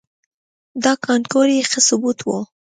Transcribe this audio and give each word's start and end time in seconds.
دا 0.83 0.93
کانکور 1.05 1.47
یې 1.55 1.61
ښه 1.69 1.79
ثبوت 1.87 2.19
و. 2.23 2.27